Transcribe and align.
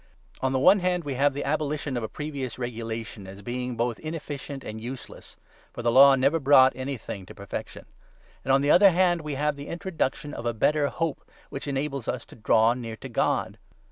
On 0.41 0.51
the 0.51 0.57
one 0.57 0.79
hand, 0.79 1.03
we 1.03 1.13
have 1.13 1.35
the 1.35 1.43
abolition 1.43 1.95
of 1.95 2.01
a 2.01 2.09
previous 2.09 2.57
regulation 2.57 3.27
18 3.27 3.31
as 3.37 3.41
being 3.43 3.77
both 3.77 3.99
inefficient 3.99 4.63
and 4.63 4.81
useless 4.81 5.37
(for 5.73 5.83
the 5.83 5.91
Law 5.91 6.15
never 6.15 6.39
brought 6.39 6.73
19 6.73 6.81
anything 6.81 7.25
to 7.27 7.35
perfection); 7.35 7.85
and, 8.43 8.51
on 8.51 8.61
the 8.61 8.71
other 8.71 8.89
hand, 8.89 9.21
we 9.21 9.35
have 9.35 9.55
the 9.55 9.67
introduction 9.67 10.33
of 10.33 10.47
a 10.47 10.55
better 10.55 10.87
hope, 10.87 11.23
which 11.51 11.67
enables 11.67 12.07
us 12.07 12.25
to 12.25 12.35
draw 12.35 12.73
near 12.73 12.95
to 12.95 13.09
God. 13.09 13.59